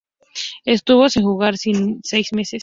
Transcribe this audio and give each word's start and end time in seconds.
Estuvo 0.65 1.09
sin 1.09 1.21
jugar 1.21 1.57
seis 1.59 2.33
meses. 2.33 2.59